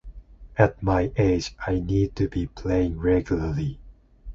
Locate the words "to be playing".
2.15-2.97